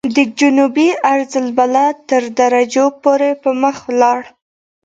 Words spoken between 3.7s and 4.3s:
ولاړ.